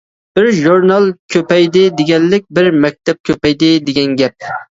[0.37, 1.03] بىر ژۇرنال
[1.35, 4.51] كۆپەيدى دېگەنلىك، بىر مەكتەپ كۆپەيدى دېگەن گەپ!